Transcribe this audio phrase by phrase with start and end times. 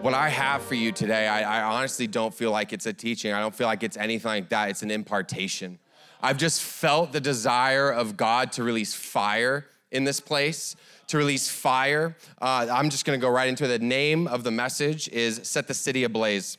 [0.00, 3.32] What I have for you today, I, I, honestly don't feel like it's a teaching.
[3.32, 4.70] I don't feel like it's anything like that.
[4.70, 5.80] It's an impartation.
[6.22, 10.76] I've just felt the desire of God to release fire in this place,
[11.08, 12.16] to release fire.
[12.40, 13.68] Uh, I'm just gonna go right into it.
[13.68, 16.58] The name of the message is Set the City Ablaze.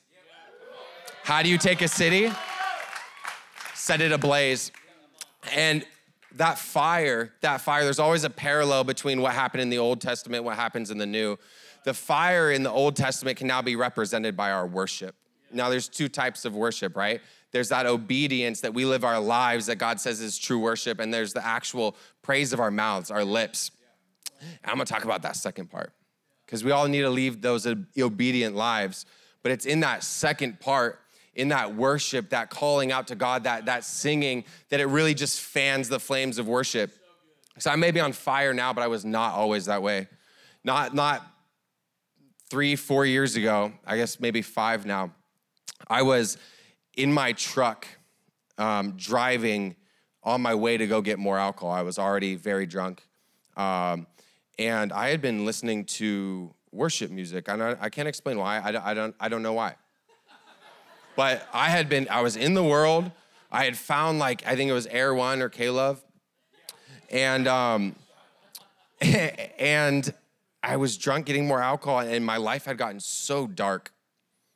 [1.23, 2.29] How do you take a city?
[3.73, 4.71] Set it ablaze.
[5.55, 5.85] And
[6.35, 10.43] that fire, that fire, there's always a parallel between what happened in the Old Testament,
[10.43, 11.37] what happens in the New
[11.83, 15.15] the fire in the Old Testament can now be represented by our worship.
[15.51, 17.21] Now, there's two types of worship, right?
[17.51, 21.13] There's that obedience that we live our lives that God says is true worship, and
[21.13, 23.71] there's the actual praise of our mouths, our lips.
[24.39, 25.93] And I'm gonna talk about that second part
[26.45, 29.05] because we all need to leave those obedient lives.
[29.41, 30.99] But it's in that second part,
[31.33, 35.39] in that worship, that calling out to God, that, that singing, that it really just
[35.41, 36.91] fans the flames of worship.
[37.57, 40.07] So I may be on fire now, but I was not always that way.
[40.63, 41.25] Not, not
[42.49, 45.11] three, four years ago, I guess maybe five now,
[45.87, 46.37] I was
[46.95, 47.87] in my truck
[48.57, 49.75] um, driving
[50.23, 51.71] on my way to go get more alcohol.
[51.71, 53.03] I was already very drunk.
[53.55, 54.07] Um,
[54.57, 57.49] and I had been listening to worship music.
[57.49, 58.57] I, I can't explain why.
[58.57, 59.75] I, I, don't, I don't know why.
[61.15, 63.11] But I had been, I was in the world.
[63.51, 66.03] I had found like, I think it was Air One or K-Love.
[67.09, 67.95] And, um,
[69.01, 70.13] and
[70.61, 73.93] I was drunk, getting more alcohol, and my life had gotten so dark,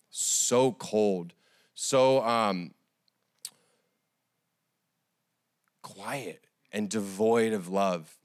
[0.09, 1.33] so cold,
[1.73, 2.71] so um,
[5.81, 8.17] quiet and devoid of love.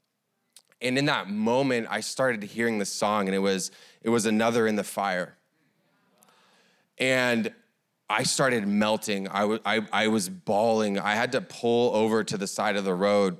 [0.81, 4.67] And in that moment, I started hearing the song, and it was it was another
[4.67, 5.35] in the fire.
[6.97, 7.53] And
[8.09, 9.27] I started melting.
[9.27, 10.97] I, w- I, I was bawling.
[10.97, 13.37] I had to pull over to the side of the road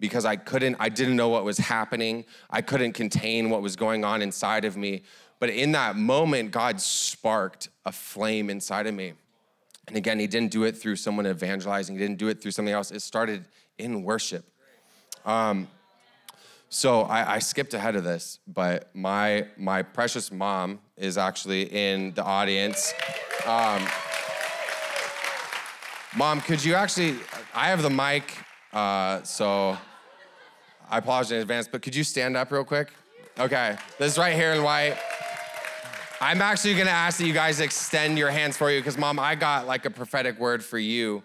[0.00, 2.24] because I couldn't, I didn't know what was happening.
[2.48, 5.02] I couldn't contain what was going on inside of me.
[5.38, 9.12] But in that moment, God sparked a flame inside of me.
[9.86, 12.74] And again, He didn't do it through someone evangelizing, He didn't do it through something
[12.74, 12.90] else.
[12.90, 13.44] It started
[13.78, 14.44] in worship.
[15.24, 15.68] Um,
[16.70, 22.14] so I, I, skipped ahead of this, but my my precious mom is actually in
[22.14, 22.94] the audience.
[23.44, 23.86] Um,
[26.16, 27.16] mom, could you actually?
[27.52, 28.32] I have the mic,
[28.72, 29.76] uh, so
[30.90, 32.88] I apologize in advance, but could you stand up real quick?
[33.38, 34.98] Okay, this is right here in white.
[36.20, 39.36] I'm actually gonna ask that you guys extend your hands for you because, Mom, I
[39.36, 41.22] got like a prophetic word for you.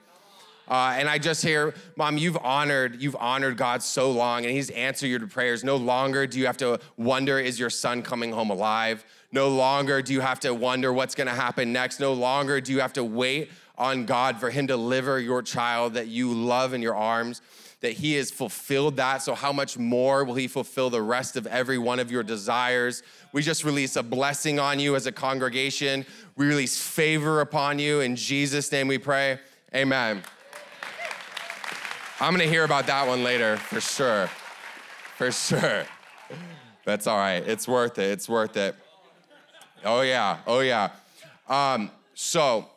[0.68, 4.70] Uh, and I just hear, Mom, you've honored, you've honored God so long, and He's
[4.70, 5.64] answered your prayers.
[5.64, 9.04] No longer do you have to wonder, is your son coming home alive?
[9.32, 12.00] No longer do you have to wonder what's gonna happen next.
[12.00, 15.94] No longer do you have to wait on God for Him to deliver your child
[15.94, 17.42] that you love in your arms
[17.82, 19.22] that He has fulfilled that.
[19.22, 23.04] So, how much more will He fulfill the rest of every one of your desires?
[23.32, 26.06] We just release a blessing on you as a congregation.
[26.36, 28.02] We release favor upon you.
[28.02, 29.40] In Jesus' name we pray.
[29.74, 30.24] Amen.
[32.20, 34.28] I'm gonna hear about that one later for sure.
[35.18, 35.86] For sure.
[36.86, 37.44] That's all right.
[37.46, 38.12] It's worth it.
[38.12, 38.76] It's worth it.
[39.84, 40.38] Oh, yeah.
[40.48, 40.92] Oh, yeah.
[41.48, 42.68] Um, so,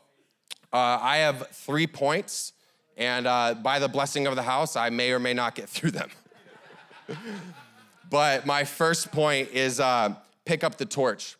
[0.72, 2.52] uh, I have three points
[2.98, 5.92] and uh, by the blessing of the house, I may or may not get through
[5.92, 6.10] them.
[8.10, 10.14] but my first point is uh,
[10.44, 11.36] pick up the torch.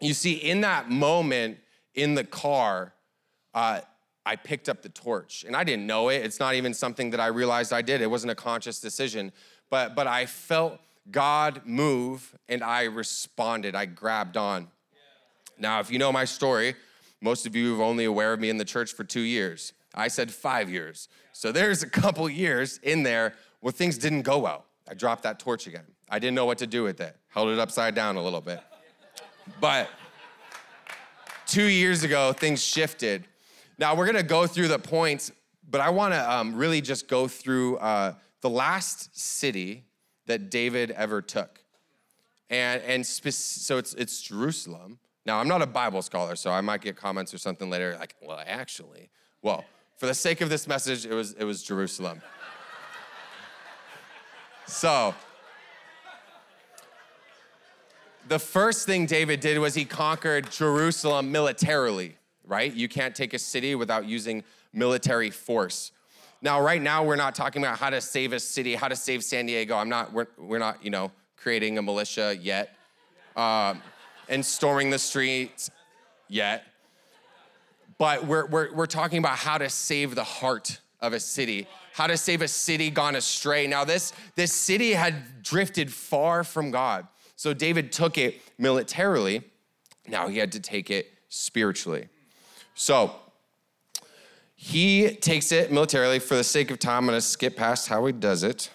[0.00, 1.58] You see, in that moment
[1.94, 2.94] in the car,
[3.54, 3.80] uh,
[4.24, 5.44] I picked up the torch.
[5.46, 6.24] And I didn't know it.
[6.24, 8.00] It's not even something that I realized I did.
[8.00, 9.32] It wasn't a conscious decision.
[9.70, 13.74] But, but I felt God move and I responded.
[13.74, 14.68] I grabbed on.
[15.58, 16.74] Now, if you know my story,
[17.20, 19.72] most of you are only aware of me in the church for two years.
[19.94, 21.08] I said five years.
[21.32, 24.66] So there's a couple years in there where things didn't go well.
[24.88, 25.84] I dropped that torch again.
[26.08, 28.60] I didn't know what to do with it, held it upside down a little bit.
[29.60, 29.88] But
[31.46, 33.26] two years ago, things shifted.
[33.78, 35.32] Now we're gonna go through the points,
[35.68, 39.84] but I wanna um, really just go through uh, the last city
[40.26, 41.60] that David ever took.
[42.50, 44.98] And, and spe- so it's, it's Jerusalem.
[45.26, 48.14] Now, I'm not a Bible scholar, so I might get comments or something later like,
[48.22, 49.10] well, actually,
[49.42, 49.64] well,
[49.96, 52.22] for the sake of this message, it was, it was Jerusalem.
[54.66, 55.16] so,
[58.28, 62.72] the first thing David did was he conquered Jerusalem militarily, right?
[62.72, 65.90] You can't take a city without using military force.
[66.40, 69.24] Now, right now, we're not talking about how to save a city, how to save
[69.24, 69.74] San Diego.
[69.76, 72.76] I'm not, we're, we're not, you know, creating a militia yet
[73.34, 73.74] uh,
[74.28, 75.70] and storming the streets
[76.28, 76.64] yet.
[77.98, 82.06] But we're, we're, we're talking about how to save the heart of a city, how
[82.06, 83.66] to save a city gone astray.
[83.66, 87.06] Now, this, this city had drifted far from God.
[87.36, 89.44] So David took it militarily.
[90.06, 92.08] Now he had to take it spiritually.
[92.74, 93.14] So
[94.54, 96.18] he takes it militarily.
[96.18, 98.70] For the sake of time, I'm going to skip past how he does it.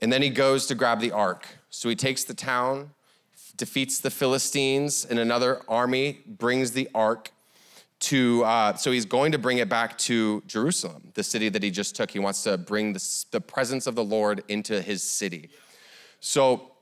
[0.00, 1.46] And then he goes to grab the ark.
[1.70, 2.90] So he takes the town,
[3.56, 7.30] defeats the Philistines, and another army brings the ark
[7.98, 11.70] to, uh, so he's going to bring it back to Jerusalem, the city that he
[11.70, 12.10] just took.
[12.10, 15.48] He wants to bring the, the presence of the Lord into his city.
[16.20, 16.72] So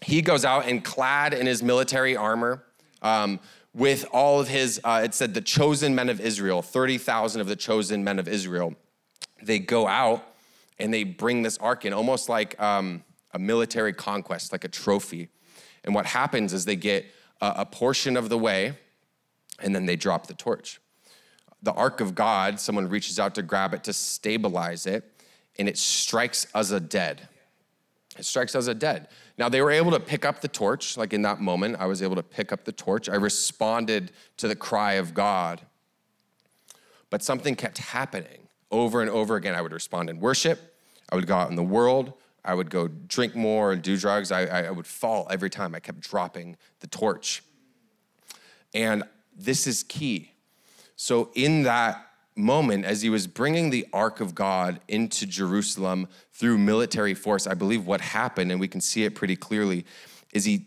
[0.00, 2.64] he goes out and clad in his military armor.
[3.00, 3.40] Um,
[3.74, 7.56] with all of his, uh, it said the chosen men of Israel, 30,000 of the
[7.56, 8.74] chosen men of Israel.
[9.42, 10.26] They go out
[10.78, 15.28] and they bring this ark in, almost like um, a military conquest, like a trophy.
[15.84, 17.06] And what happens is they get
[17.40, 18.74] a, a portion of the way
[19.60, 20.80] and then they drop the torch.
[21.62, 25.04] The ark of God, someone reaches out to grab it to stabilize it,
[25.58, 27.28] and it strikes Uzzah dead.
[28.16, 29.08] It strikes Uzzah dead.
[29.36, 32.02] Now, they were able to pick up the torch, like in that moment, I was
[32.02, 33.08] able to pick up the torch.
[33.08, 35.60] I responded to the cry of God.
[37.10, 39.54] But something kept happening over and over again.
[39.54, 40.76] I would respond in worship,
[41.10, 42.12] I would go out in the world,
[42.44, 44.32] I would go drink more and do drugs.
[44.32, 45.74] I, I would fall every time.
[45.74, 47.42] I kept dropping the torch.
[48.74, 49.04] And
[49.36, 50.32] this is key.
[50.96, 52.04] So, in that
[52.34, 57.54] moment, as he was bringing the ark of God into Jerusalem through military force, I
[57.54, 59.84] believe what happened, and we can see it pretty clearly,
[60.32, 60.66] is he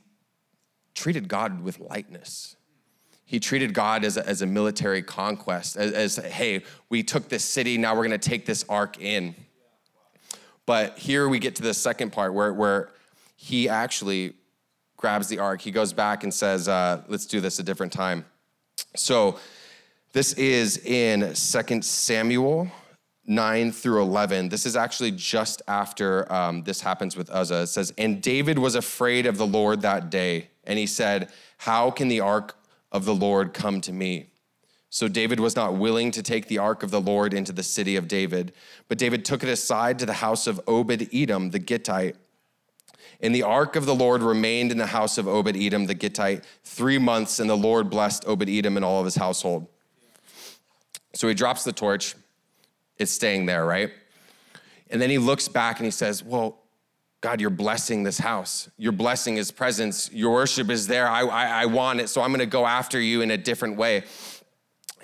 [0.94, 2.56] treated God with lightness.
[3.26, 7.46] He treated God as a, as a military conquest, as, as, hey, we took this
[7.46, 9.36] city, now we're gonna take this ark in.
[10.66, 12.90] But here we get to the second part where, where
[13.36, 14.34] he actually
[14.98, 15.62] grabs the ark.
[15.62, 18.26] He goes back and says, uh, let's do this a different time.
[18.96, 19.40] So
[20.14, 22.70] this is in 2 Samuel
[23.26, 24.50] 9 through 11.
[24.50, 27.62] This is actually just after um, this happens with Uzzah.
[27.62, 31.92] It says, And David was afraid of the Lord that day, and he said, How
[31.92, 32.56] can the ark
[32.92, 34.31] of the Lord come to me?
[34.92, 37.96] So David was not willing to take the ark of the Lord into the city
[37.96, 38.54] of David,
[38.88, 42.16] but David took it aside to the house of Obed Edom the Gittite
[43.22, 46.44] and the ark of the Lord remained in the house of Obed Edom the Gittite
[46.64, 49.68] three months, and the Lord blessed Obed Edom and all of his household.
[51.14, 52.16] So he drops the torch.
[52.98, 53.92] It's staying there, right?
[54.90, 56.58] And then he looks back and he says, Well,
[57.22, 58.70] God, you're blessing this house.
[58.78, 60.12] You're blessing his presence.
[60.12, 61.08] Your worship is there.
[61.08, 62.10] I, I, I want it.
[62.10, 64.04] So I'm going to go after you in a different way.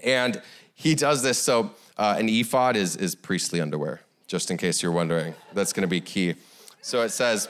[0.03, 0.41] And
[0.73, 1.39] he does this.
[1.39, 5.33] So uh, an ephod is, is priestly underwear, just in case you're wondering.
[5.53, 6.35] That's going to be key.
[6.81, 7.49] So it says,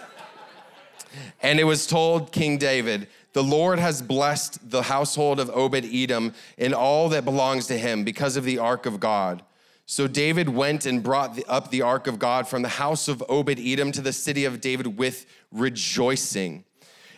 [1.42, 6.34] and it was told King David, The Lord has blessed the household of Obed Edom
[6.58, 9.44] and all that belongs to him because of the ark of God.
[9.86, 13.60] So David went and brought up the ark of God from the house of Obed
[13.60, 16.66] Edom to the city of David with rejoicing.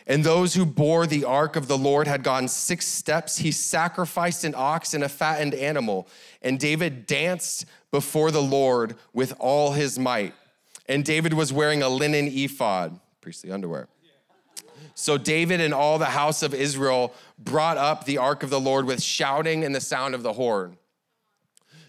[0.06, 3.38] And those who bore the ark of the Lord had gone six steps.
[3.38, 6.08] He sacrificed an ox and a fattened animal.
[6.42, 10.34] And David danced before the Lord with all his might.
[10.88, 13.88] And David was wearing a linen ephod priestly underwear.
[14.94, 18.86] So David and all the house of Israel brought up the ark of the Lord
[18.86, 20.76] with shouting and the sound of the horn.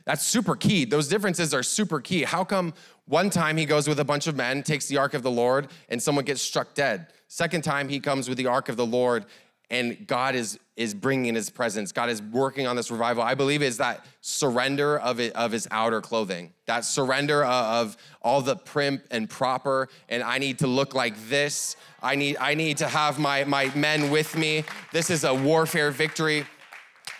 [0.05, 0.85] That's super key.
[0.85, 2.24] Those differences are super key.
[2.24, 2.74] How come
[3.05, 5.67] one time he goes with a bunch of men, takes the ark of the Lord,
[5.89, 7.07] and someone gets struck dead?
[7.33, 9.25] Second time he comes with the ark of the Lord
[9.69, 11.93] and God is is bringing his presence.
[11.93, 13.23] God is working on this revival.
[13.23, 16.51] I believe is that surrender of it of his outer clothing.
[16.65, 21.77] That surrender of all the prim and proper and I need to look like this.
[22.03, 24.65] I need I need to have my my men with me.
[24.91, 26.45] This is a warfare victory.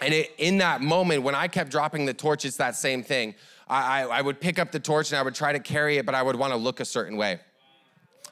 [0.02, 3.34] And it, in that moment, when I kept dropping the torch, it's that same thing.
[3.70, 6.16] I, I would pick up the torch and I would try to carry it, but
[6.16, 7.40] I would want to look a certain way.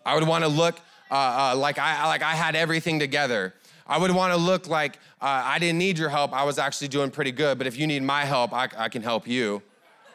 [0.05, 3.53] I would want to look uh, uh, like I like I had everything together.
[3.87, 6.31] I would want to look like uh, I didn't need your help.
[6.31, 7.57] I was actually doing pretty good.
[7.57, 9.63] But if you need my help, I, I can help you.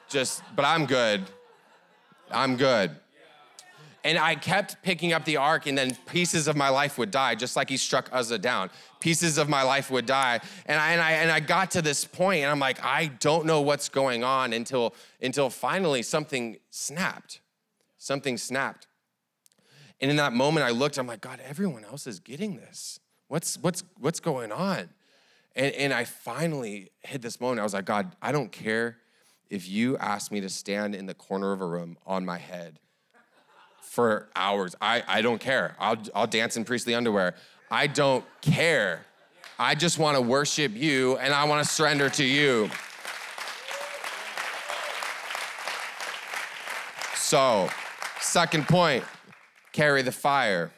[0.09, 1.25] Just, but I'm good.
[2.31, 2.93] I'm good.
[4.05, 7.35] And I kept picking up the ark, and then pieces of my life would die,
[7.35, 8.69] just like he struck Uzzah down.
[9.01, 10.41] Pieces of my life would die.
[10.67, 13.47] And I, and I, and I got to this point, and I'm like, I don't
[13.47, 17.41] know what's going on until, until finally something snapped.
[17.97, 18.87] Something snapped.
[20.05, 23.01] And in that moment, I looked, I'm like, God, everyone else is getting this.
[23.29, 24.91] What's what's what's going on?
[25.57, 27.61] And and I finally hit this moment.
[27.61, 28.99] I was like, God, I don't care
[29.49, 32.81] if you ask me to stand in the corner of a room on my head
[33.81, 34.77] for hours.
[34.79, 35.75] I, I don't care.
[35.79, 37.35] I'll, I'll dance in priestly underwear.
[37.71, 39.07] I don't care.
[39.59, 42.69] I just want to worship you and I want to surrender to you.
[47.15, 47.71] So,
[48.21, 49.03] second point
[49.75, 50.71] carry the fire.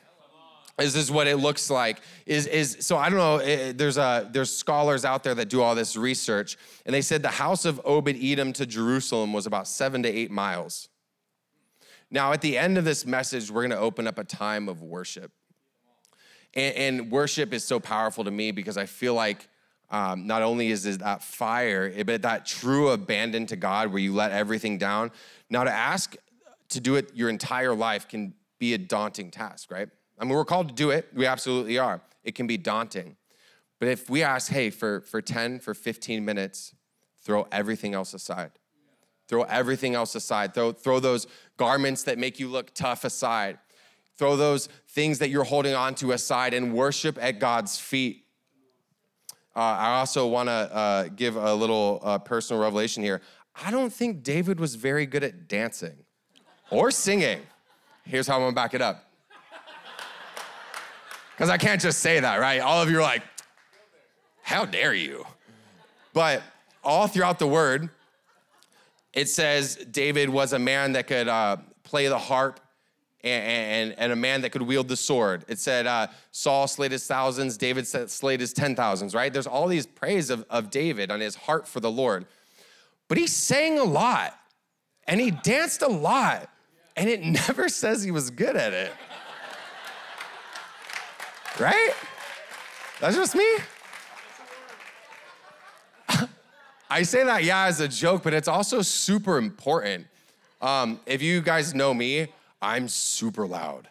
[0.78, 2.00] This is what it looks like.
[2.26, 3.36] Is is so I don't know.
[3.36, 7.22] It, there's a there's scholars out there that do all this research, and they said
[7.22, 10.88] the house of Obed Edom to Jerusalem was about seven to eight miles.
[12.10, 14.82] Now, at the end of this message, we're going to open up a time of
[14.82, 15.32] worship,
[16.52, 19.48] and, and worship is so powerful to me because I feel like
[19.90, 24.00] um, not only is it that fire, eh, but that true abandon to God where
[24.00, 25.10] you let everything down.
[25.48, 26.16] Now, to ask
[26.68, 29.88] to do it your entire life can be a daunting task, right?
[30.18, 31.08] I mean, we're called to do it.
[31.14, 32.00] We absolutely are.
[32.24, 33.16] It can be daunting.
[33.78, 36.74] But if we ask, hey, for, for 10, for 15 minutes,
[37.22, 38.52] throw everything else aside.
[39.28, 40.54] Throw everything else aside.
[40.54, 43.58] Throw, throw those garments that make you look tough aside.
[44.16, 48.24] Throw those things that you're holding on to aside and worship at God's feet.
[49.54, 53.20] Uh, I also want to uh, give a little uh, personal revelation here.
[53.64, 55.96] I don't think David was very good at dancing
[56.70, 57.40] or singing.
[58.06, 59.04] Here's how I'm gonna back it up.
[61.34, 62.60] Because I can't just say that, right?
[62.60, 63.22] All of you are like,
[64.42, 65.26] how dare you?
[66.12, 66.42] But
[66.84, 67.90] all throughout the word,
[69.12, 72.60] it says David was a man that could uh, play the harp
[73.24, 75.44] and, and, and, a man that could wield the sword.
[75.48, 79.32] It said uh, Saul slayed his thousands, David slayed his ten thousands, right?
[79.32, 82.26] There's all these praise of, of David on his heart for the Lord.
[83.08, 84.38] But he sang a lot
[85.08, 86.48] and he danced a lot,
[86.96, 88.92] and it never says he was good at it.
[91.58, 91.92] Right?
[93.00, 93.46] That's just me.
[96.88, 100.06] I say that, yeah, as a joke, but it's also super important.
[100.60, 102.28] Um, if you guys know me,
[102.62, 103.88] I'm super loud.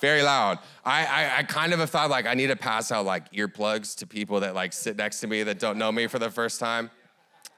[0.00, 0.58] Very loud.
[0.84, 3.96] I, I, I kind of have thought like I need to pass out like earplugs
[3.98, 6.58] to people that like sit next to me that don't know me for the first
[6.58, 6.90] time.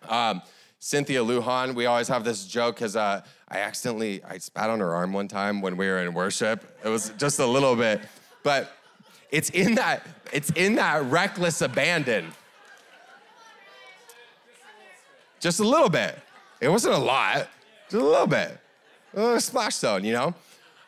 [0.06, 0.42] Um,
[0.84, 4.94] Cynthia Lujan, we always have this joke because uh, I accidentally I spat on her
[4.94, 6.62] arm one time when we were in worship.
[6.84, 8.02] It was just a little bit,
[8.42, 8.70] but
[9.30, 12.34] it's in that it's in that reckless abandon.
[15.40, 16.18] Just a little bit.
[16.60, 17.48] It wasn't a lot,
[17.84, 18.58] just a little bit.
[19.14, 20.34] A little splash zone, you know.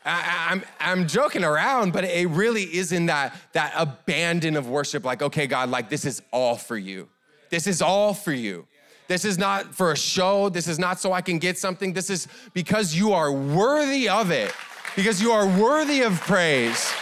[0.04, 5.06] I, I'm, I'm joking around, but it really is in that that abandon of worship.
[5.06, 7.08] Like, okay, God, like this is all for you.
[7.48, 8.66] This is all for you.
[9.08, 10.48] This is not for a show.
[10.48, 11.92] This is not so I can get something.
[11.92, 14.52] This is because you are worthy of it,
[14.96, 16.92] because you are worthy of praise.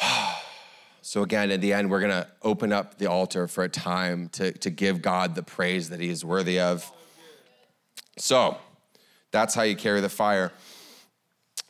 [1.02, 4.28] So, again, at the end, we're going to open up the altar for a time
[4.30, 6.92] to, to give God the praise that He is worthy of.
[8.18, 8.58] So,
[9.30, 10.52] that's how you carry the fire.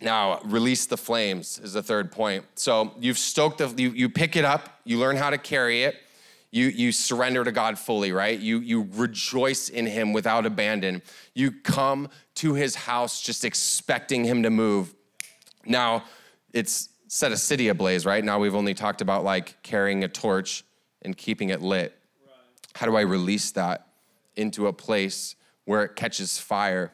[0.01, 2.45] Now, release the flames is the third point.
[2.55, 5.97] So you've stoked the, you, you pick it up, you learn how to carry it,
[6.51, 8.39] you, you surrender to God fully, right?
[8.39, 11.03] You, you rejoice in Him without abandon.
[11.35, 14.95] You come to His house just expecting Him to move.
[15.65, 16.05] Now,
[16.53, 18.25] it's set a city ablaze, right?
[18.25, 20.65] Now we've only talked about like carrying a torch
[21.03, 21.97] and keeping it lit.
[22.25, 22.33] Right.
[22.75, 23.87] How do I release that
[24.35, 26.93] into a place where it catches fire?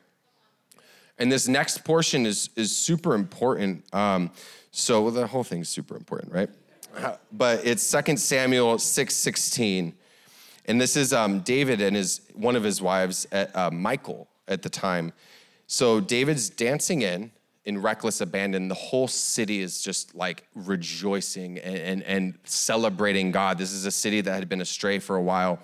[1.19, 3.85] And this next portion is, is super important.
[3.95, 4.31] Um,
[4.71, 6.51] so the whole thing is super important, right?
[6.97, 9.95] Uh, but it's 2 Samuel 6 16.
[10.67, 14.63] And this is um, David and his one of his wives, at, uh, Michal, at
[14.63, 15.13] the time.
[15.67, 17.33] So David's dancing in
[17.65, 18.69] in reckless abandon.
[18.69, 23.59] The whole city is just like rejoicing and, and, and celebrating God.
[23.59, 25.61] This is a city that had been astray for a while.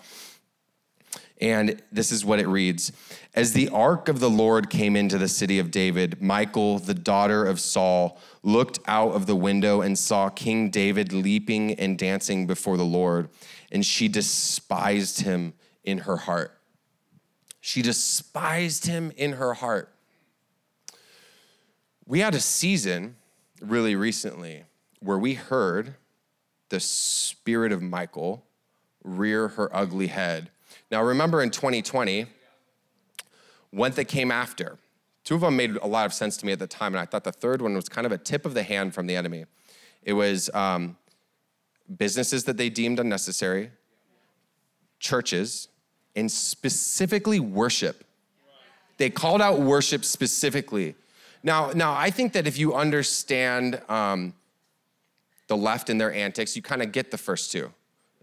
[1.41, 2.93] And this is what it reads
[3.35, 7.45] As the ark of the Lord came into the city of David, Michal, the daughter
[7.47, 12.77] of Saul, looked out of the window and saw King David leaping and dancing before
[12.77, 13.29] the Lord,
[13.71, 15.55] and she despised him
[15.85, 16.59] in her heart.
[17.61, 19.93] She despised him in her heart.
[22.07, 23.17] We had a season
[23.61, 24.65] really recently
[25.01, 25.95] where we heard
[26.71, 28.45] the spirit of Michal
[29.05, 30.51] rear her ugly head
[30.91, 32.27] now, remember in 2020,
[33.71, 34.79] what that came after.
[35.25, 37.05] Two of them made a lot of sense to me at the time, and I
[37.05, 39.45] thought the third one was kind of a tip of the hand from the enemy.
[40.03, 40.97] It was um,
[41.99, 43.71] businesses that they deemed unnecessary,
[45.01, 45.69] churches,
[46.17, 48.05] and specifically worship
[48.97, 50.97] They called out worship specifically.
[51.43, 54.35] Now, now I think that if you understand um,
[55.47, 57.73] the left and their antics, you kind of get the first two.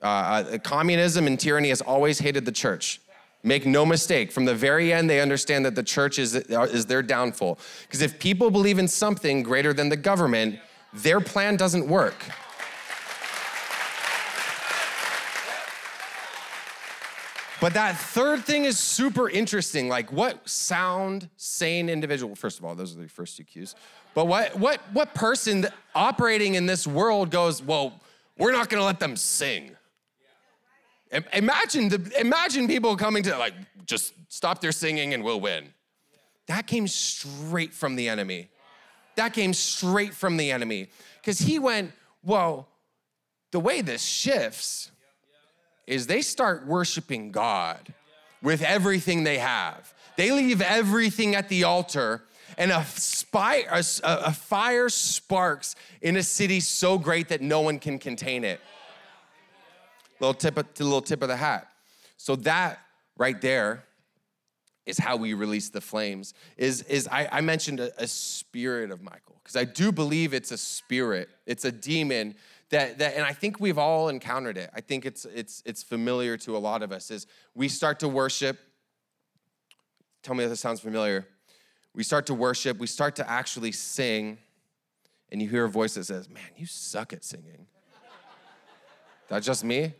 [0.01, 3.01] Uh, uh, communism and tyranny has always hated the church.
[3.43, 7.03] Make no mistake, from the very end, they understand that the church is, is their
[7.03, 7.59] downfall.
[7.83, 10.59] Because if people believe in something greater than the government,
[10.93, 12.15] their plan doesn't work.
[17.61, 19.89] But that third thing is super interesting.
[19.89, 23.75] Like, what sound, sane individual, first of all, those are the first two cues.
[24.13, 27.99] But what, what, what person operating in this world goes, well,
[28.37, 29.75] we're not gonna let them sing?
[31.33, 33.53] Imagine, the, imagine people coming to, like,
[33.85, 35.73] just stop their singing and we'll win.
[36.47, 38.49] That came straight from the enemy.
[39.15, 40.89] That came straight from the enemy.
[41.21, 41.91] Because he went,
[42.23, 42.67] well,
[43.51, 44.91] the way this shifts
[45.87, 47.93] is they start worshiping God
[48.41, 49.93] with everything they have.
[50.17, 52.23] They leave everything at the altar,
[52.57, 57.79] and a, spy, a, a fire sparks in a city so great that no one
[57.79, 58.59] can contain it.
[60.19, 61.67] Little tip, of, little tip of the hat.
[62.17, 62.79] So that
[63.17, 63.83] right there
[64.85, 66.33] is how we release the flames.
[66.57, 70.51] Is is I, I mentioned a, a spirit of Michal because I do believe it's
[70.51, 71.29] a spirit.
[71.45, 72.35] It's a demon
[72.69, 74.69] that, that and I think we've all encountered it.
[74.73, 78.07] I think it's it's it's familiar to a lot of us is we start to
[78.07, 78.57] worship.
[80.23, 81.27] Tell me if this sounds familiar.
[81.93, 84.37] We start to worship, we start to actually sing,
[85.31, 87.67] and you hear a voice that says, Man, you suck at singing.
[89.29, 89.93] that just me?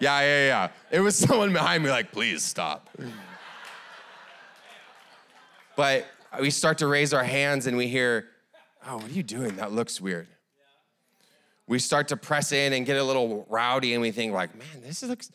[0.00, 0.68] Yeah, yeah, yeah.
[0.90, 2.88] It was someone behind me, like, please stop.
[5.76, 6.06] but
[6.40, 8.28] we start to raise our hands and we hear,
[8.86, 9.56] Oh, what are you doing?
[9.56, 10.28] That looks weird
[11.68, 14.82] we start to press in and get a little rowdy and we think like, man,
[14.82, 15.30] this looks,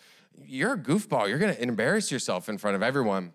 [0.46, 1.30] you're a goofball.
[1.30, 3.34] You're gonna embarrass yourself in front of everyone.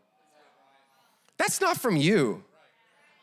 [1.39, 2.43] That's not from you.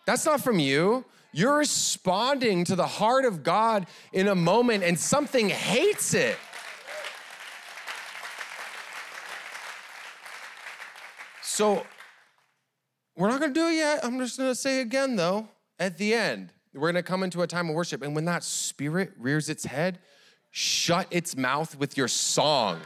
[0.05, 1.03] That's not from you.
[1.33, 6.37] You're responding to the heart of God in a moment and something hates it.
[11.55, 11.85] So,
[13.15, 14.03] we're not gonna do it yet.
[14.03, 15.47] I'm just gonna say again though,
[15.79, 16.51] at the end.
[16.73, 19.99] We're gonna come into a time of worship, and when that spirit rears its head,
[20.51, 22.81] shut its mouth with your song,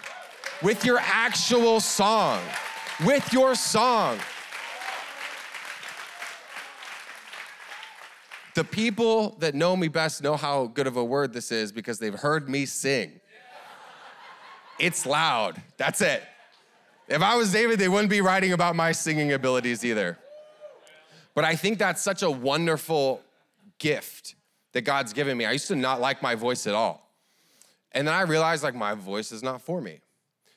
[0.62, 2.44] with your actual song,
[3.08, 4.20] with your song.
[8.54, 11.98] The people that know me best know how good of a word this is because
[11.98, 13.20] they've heard me sing.
[14.78, 15.60] It's loud.
[15.78, 16.22] That's it.
[17.10, 20.18] If I was David, they wouldn't be writing about my singing abilities either.
[21.34, 23.22] But I think that's such a wonderful
[23.80, 24.36] gift
[24.74, 25.46] that God's given me.
[25.46, 27.10] I used to not like my voice at all.
[27.94, 30.02] And then I realized like my voice is not for me.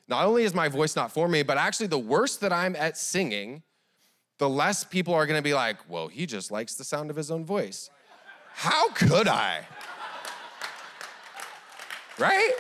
[0.09, 2.99] Not only is my voice not for me, but actually the worse that I'm at
[2.99, 3.63] singing,
[4.37, 7.31] the less people are gonna be like, well, he just likes the sound of his
[7.31, 7.89] own voice.
[8.53, 9.67] How could I?
[12.19, 12.53] right?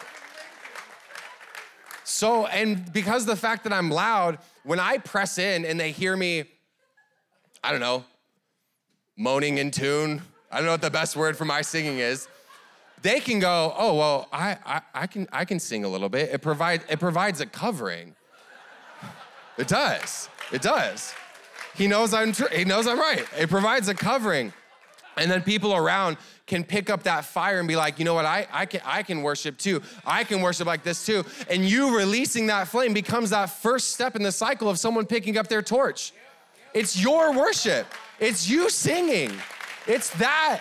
[2.12, 6.14] So, and because the fact that I'm loud, when I press in and they hear
[6.14, 6.44] me,
[7.64, 8.05] I don't know,
[9.16, 10.20] moaning in tune,
[10.51, 12.29] I don't know what the best word for my singing is.
[13.01, 16.29] They can go, oh well, I, I, I can I can sing a little bit.
[16.31, 18.14] It provides it provides a covering.
[19.57, 20.29] It does.
[20.53, 21.14] It does.
[21.75, 23.25] He knows I'm tr- he knows I'm right.
[23.38, 24.53] It provides a covering.
[25.16, 28.24] And then people around can pick up that fire and be like, you know what,
[28.24, 29.81] I, I, can, I can worship too.
[30.05, 31.24] I can worship like this too.
[31.48, 35.38] And you releasing that flame becomes that first step in the cycle of someone picking
[35.38, 36.12] up their torch.
[36.74, 37.87] It's your worship,
[38.18, 39.33] it's you singing.
[39.87, 40.61] It's that.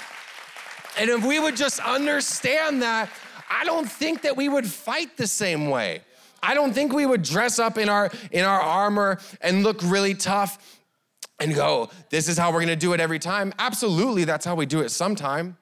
[0.97, 3.09] And if we would just understand that,
[3.49, 6.01] I don't think that we would fight the same way.
[6.43, 10.15] I don't think we would dress up in our in our armor and look really
[10.15, 10.79] tough
[11.39, 13.53] and go, this is how we're gonna do it every time.
[13.59, 15.57] Absolutely, that's how we do it sometime.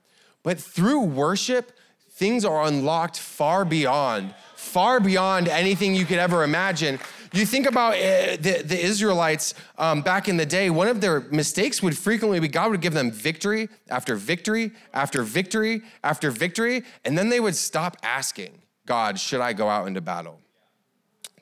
[0.49, 1.73] But through worship,
[2.09, 6.97] things are unlocked far beyond, far beyond anything you could ever imagine.
[7.33, 11.19] You think about uh, the, the Israelites um, back in the day, one of their
[11.19, 16.83] mistakes would frequently be God would give them victory after victory after victory after victory,
[17.05, 20.39] and then they would stop asking God, should I go out into battle?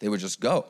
[0.02, 0.66] They would just go.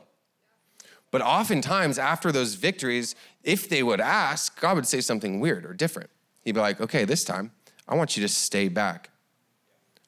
[1.09, 5.73] But oftentimes, after those victories, if they would ask, God would say something weird or
[5.73, 6.11] different.
[6.43, 7.51] He'd be like, okay, this time,
[7.87, 9.09] I want you to stay back.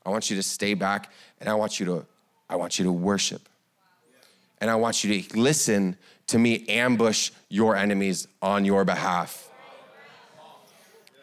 [0.05, 2.05] I want you to stay back, and I want you to,
[2.49, 3.49] I want you to worship
[4.61, 9.49] and I want you to listen to me ambush your enemies on your behalf.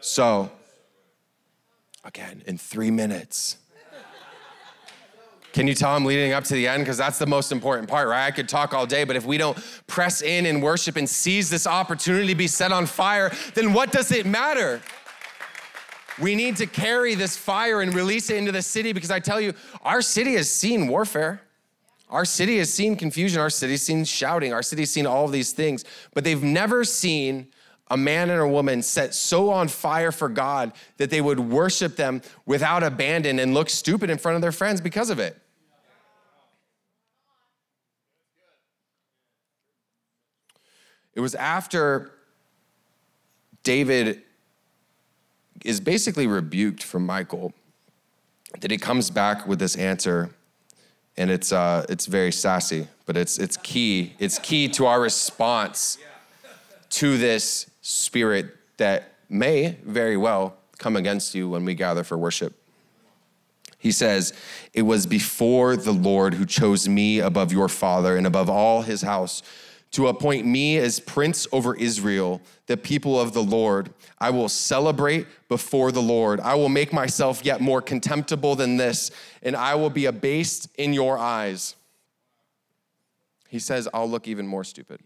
[0.01, 0.51] So,
[2.05, 3.59] again, in three minutes,
[5.53, 6.83] Can you tell I'm leading up to the end?
[6.83, 8.27] Because that's the most important part, right?
[8.27, 11.49] I could talk all day, but if we don't press in and worship and seize
[11.49, 14.83] this opportunity to be set on fire, then what does it matter?
[16.19, 19.41] We need to carry this fire and release it into the city because I tell
[19.41, 19.53] you,
[19.83, 21.43] our city has seen warfare.
[22.09, 23.41] Our city has seen confusion.
[23.41, 24.53] Our city has seen shouting.
[24.53, 27.49] Our city has seen all of these things, but they've never seen
[27.89, 31.97] a man and a woman set so on fire for God that they would worship
[31.97, 35.41] them without abandon and look stupid in front of their friends because of it.
[41.15, 42.13] It was after
[43.63, 44.23] David
[45.67, 47.53] is basically rebuked from Michal.
[48.61, 50.31] that he comes back with this answer
[51.19, 54.15] and it's uh, it's very sassy, but it's it's key.
[54.19, 55.99] It's key to our response
[56.91, 62.55] to this spirit that may very well come against you when we gather for worship.
[63.79, 64.33] He says,
[64.73, 69.03] It was before the Lord who chose me above your father and above all his
[69.03, 69.43] house
[69.93, 73.91] to appoint me as prince over Israel, the people of the Lord.
[74.19, 76.41] I will celebrate before the Lord.
[76.41, 79.11] I will make myself yet more contemptible than this,
[79.43, 81.77] and I will be abased in your eyes.
[83.49, 85.01] He says, I'll look even more stupid.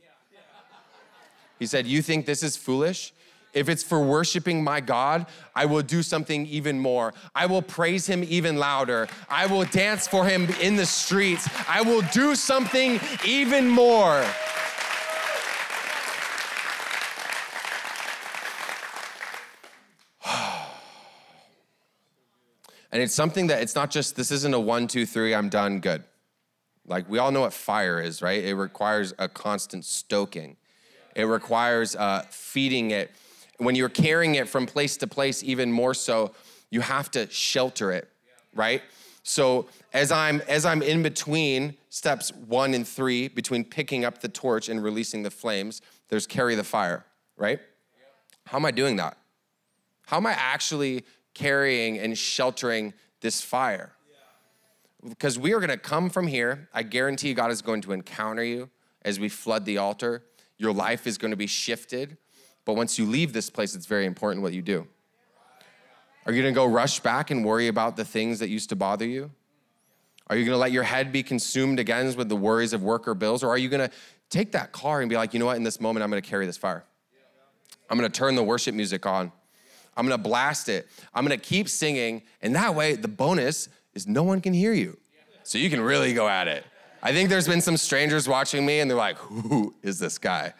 [1.58, 3.12] He said, You think this is foolish?
[3.52, 7.12] If it's for worshiping my God, I will do something even more.
[7.34, 9.08] I will praise him even louder.
[9.28, 11.48] I will dance for him in the streets.
[11.68, 14.24] I will do something even more.
[22.92, 25.78] And it's something that it's not just, this isn't a one, two, three, I'm done,
[25.78, 26.02] good.
[26.90, 28.42] Like we all know what fire is, right?
[28.42, 30.56] It requires a constant stoking,
[31.14, 33.12] it requires uh, feeding it.
[33.60, 36.34] When you're carrying it from place to place, even more so,
[36.70, 38.08] you have to shelter it,
[38.54, 38.82] right?
[39.22, 44.28] So as I'm as I'm in between steps one and three, between picking up the
[44.28, 47.04] torch and releasing the flames, there's carry the fire,
[47.36, 47.60] right?
[48.46, 49.16] How am I doing that?
[50.06, 53.92] How am I actually carrying and sheltering this fire.
[55.08, 56.68] Because we are gonna come from here.
[56.74, 58.68] I guarantee God is going to encounter you
[59.02, 60.24] as we flood the altar.
[60.58, 62.18] Your life is gonna be shifted.
[62.64, 64.86] But once you leave this place, it's very important what you do.
[66.26, 69.06] Are you gonna go rush back and worry about the things that used to bother
[69.06, 69.30] you?
[70.28, 73.14] Are you gonna let your head be consumed again with the worries of work or
[73.14, 73.42] bills?
[73.42, 73.90] Or are you gonna
[74.28, 76.46] take that car and be like, you know what, in this moment, I'm gonna carry
[76.46, 76.84] this fire?
[77.88, 79.32] I'm gonna turn the worship music on.
[79.96, 80.86] I'm gonna blast it.
[81.14, 82.22] I'm gonna keep singing.
[82.42, 84.98] And that way, the bonus is no one can hear you.
[85.42, 86.64] So you can really go at it.
[87.02, 90.52] I think there's been some strangers watching me and they're like, who is this guy?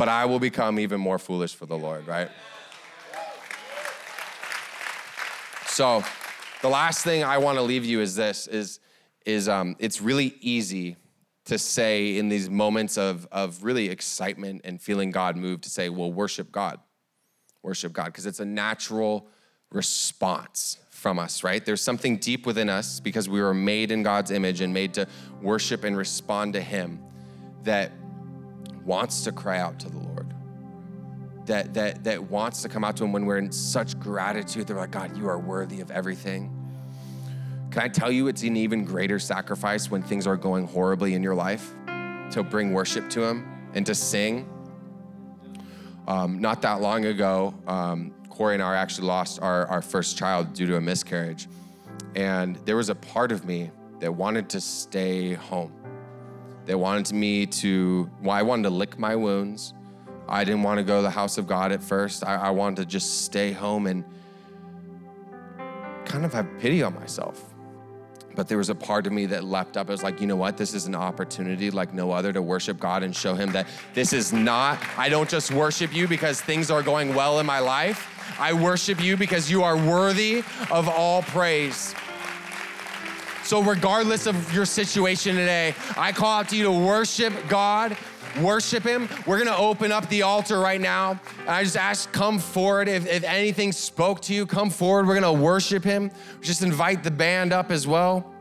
[0.00, 2.30] But I will become even more foolish for the Lord, right?
[5.66, 6.02] So
[6.62, 8.80] the last thing I want to leave you is this is
[9.26, 10.96] is um, it's really easy
[11.44, 15.90] to say in these moments of, of really excitement and feeling God move to say,
[15.90, 16.80] well, worship God.
[17.62, 19.26] Worship God, because it's a natural
[19.70, 21.62] response from us, right?
[21.62, 25.06] There's something deep within us because we were made in God's image and made to
[25.42, 27.00] worship and respond to Him
[27.64, 27.92] that
[28.84, 30.34] wants to cry out to the Lord.
[31.46, 34.66] That, that, that wants to come out to Him when we're in such gratitude.
[34.66, 36.56] They're like, God, you are worthy of everything.
[37.70, 41.22] Can I tell you it's an even greater sacrifice when things are going horribly in
[41.22, 41.72] your life
[42.32, 44.48] to bring worship to Him and to sing?
[46.06, 50.52] Um, not that long ago, um, Corey and I actually lost our, our first child
[50.54, 51.48] due to a miscarriage.
[52.16, 55.72] And there was a part of me that wanted to stay home.
[56.66, 59.74] They wanted me to, well, I wanted to lick my wounds.
[60.28, 62.24] I didn't want to go to the house of God at first.
[62.24, 64.04] I, I wanted to just stay home and
[66.04, 67.50] kind of have pity on myself
[68.34, 69.88] but there was a part of me that leapt up.
[69.88, 70.56] I was like, you know what?
[70.56, 74.12] This is an opportunity like no other to worship God and show Him that this
[74.12, 78.06] is not, I don't just worship you because things are going well in my life.
[78.38, 81.94] I worship you because you are worthy of all praise.
[83.50, 87.96] So, regardless of your situation today, I call out to you to worship God
[88.40, 89.08] worship him.
[89.26, 91.20] We're gonna open up the altar right now.
[91.48, 92.86] I just ask, come forward.
[92.86, 95.08] If, if anything spoke to you, come forward.
[95.08, 96.12] We're gonna worship him.
[96.40, 98.32] Just invite the band up as well.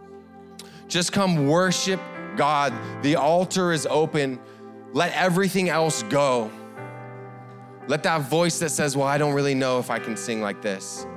[0.88, 2.00] Just come worship
[2.36, 2.72] God.
[3.02, 4.40] The altar is open.
[4.94, 6.52] Let everything else go.
[7.88, 10.62] Let that voice that says, Well, I don't really know if I can sing like
[10.62, 11.08] this,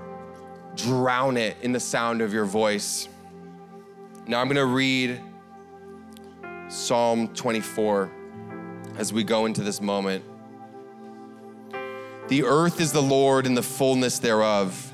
[0.77, 3.11] drown it in the sound of your voice.
[4.27, 5.21] Now I'm gonna read
[6.69, 8.11] Psalm 24
[8.97, 10.25] as we go into this moment.
[12.29, 14.93] The earth is the Lord and the fullness thereof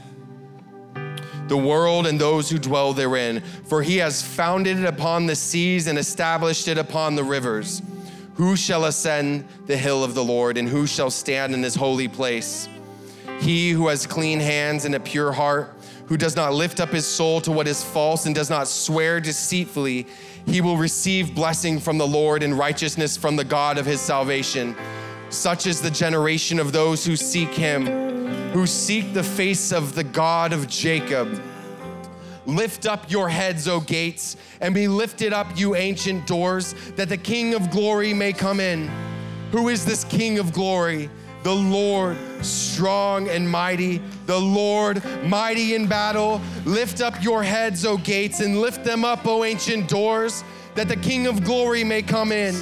[1.49, 3.41] the world and those who dwell therein.
[3.65, 7.83] For he has founded it upon the seas and established it upon the rivers.
[8.35, 12.07] Who shall ascend the hill of the Lord, and who shall stand in his holy
[12.07, 12.69] place?
[13.41, 15.75] He who has clean hands and a pure heart,
[16.09, 19.21] who does not lift up his soul to what is false and does not swear
[19.21, 20.07] deceitfully,
[20.47, 24.75] he will receive blessing from the Lord and righteousness from the God of his salvation.
[25.29, 27.87] Such is the generation of those who seek him,
[28.53, 31.43] who seek the face of the God of Jacob.
[32.47, 37.19] Lift up your heads, O gates, and be lifted up, you ancient doors, that the
[37.19, 38.91] King of glory may come in.
[39.53, 41.11] Who is this King of glory?
[41.49, 46.43] The Lord, strong and mighty, the Lord, mighty in battle.
[46.67, 50.97] Lift up your heads, O gates, and lift them up, O ancient doors, that the
[50.97, 52.55] King of glory may come in.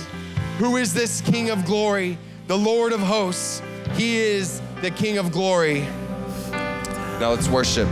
[0.59, 2.17] Who is this King of glory?
[2.47, 3.61] The Lord of hosts.
[3.95, 5.81] He is the King of glory.
[7.19, 7.89] Now let's worship.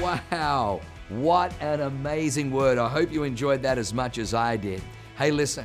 [0.00, 0.80] Wow,
[1.10, 2.76] what an amazing word.
[2.76, 4.82] I hope you enjoyed that as much as I did.
[5.16, 5.64] Hey, listen,